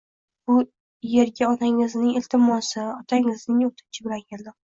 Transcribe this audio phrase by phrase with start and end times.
[0.51, 0.53] Bu
[1.23, 4.59] erga onangizning iltimosi, otangizning o`tinchi bilan keldim